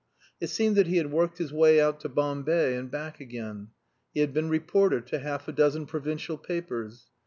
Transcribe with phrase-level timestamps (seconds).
[0.39, 3.67] It seemed that he had worked his way out to Bombay and back again.
[4.15, 7.11] He had been reporter to half a dozen provincial papers.